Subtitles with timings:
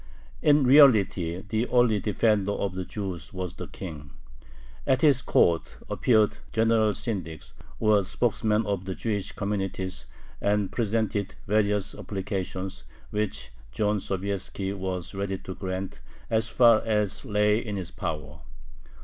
[0.41, 4.09] In reality the only defender of the Jews was the King.
[4.87, 10.07] At his court appeared the "general syndics," or spokesmen of the Jewish communities,
[10.41, 15.99] and presented various applications, which John Sobieski was ready to grant
[16.31, 18.39] as far as lay in his power.